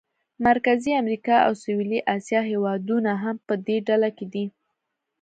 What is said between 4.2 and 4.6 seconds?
دي.